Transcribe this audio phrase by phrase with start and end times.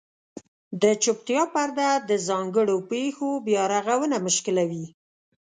[0.81, 4.85] د چوپتیا پرده د ځانګړو پېښو بیارغونه مشکلوي.